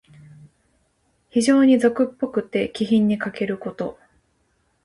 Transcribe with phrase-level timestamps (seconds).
[1.29, 3.99] 非情に俗っぽくて、気品にかけること。